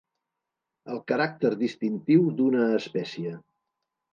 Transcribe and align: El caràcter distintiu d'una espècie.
El 0.93 1.01
caràcter 1.11 1.51
distintiu 1.61 2.25
d'una 2.41 2.65
espècie. 2.79 3.37